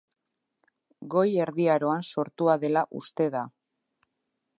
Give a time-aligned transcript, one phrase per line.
[1.15, 3.43] Goi Erdi Aroan sortua dela uste da.